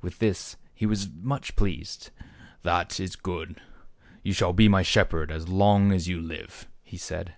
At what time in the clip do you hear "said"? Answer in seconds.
6.96-7.34